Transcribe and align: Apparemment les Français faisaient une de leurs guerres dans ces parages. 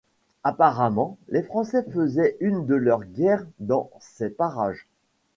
Apparemment 0.43 1.19
les 1.27 1.43
Français 1.43 1.83
faisaient 1.91 2.35
une 2.39 2.65
de 2.65 2.73
leurs 2.73 3.03
guerres 3.05 3.45
dans 3.59 3.91
ces 3.99 4.31
parages. 4.31 4.87